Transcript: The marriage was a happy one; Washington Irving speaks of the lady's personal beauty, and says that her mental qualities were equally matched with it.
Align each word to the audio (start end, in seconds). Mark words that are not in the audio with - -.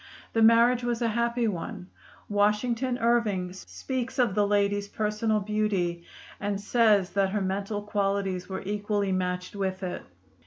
The 0.33 0.41
marriage 0.41 0.83
was 0.83 0.99
a 1.03 1.09
happy 1.09 1.47
one; 1.47 1.85
Washington 2.27 2.97
Irving 2.97 3.53
speaks 3.53 4.17
of 4.17 4.33
the 4.33 4.47
lady's 4.47 4.87
personal 4.87 5.39
beauty, 5.41 6.05
and 6.39 6.59
says 6.59 7.11
that 7.11 7.29
her 7.29 7.41
mental 7.41 7.83
qualities 7.83 8.49
were 8.49 8.63
equally 8.65 9.11
matched 9.11 9.55
with 9.55 9.83
it. 9.83 10.01